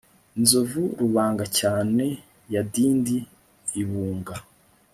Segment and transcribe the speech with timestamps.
[0.37, 2.05] inzovu rubungacyane
[2.53, 3.17] y'adindi
[3.81, 4.35] ibunga